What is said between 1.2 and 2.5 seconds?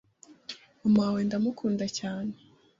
ndamukunda cyane